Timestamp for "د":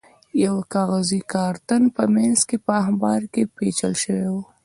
0.03-0.03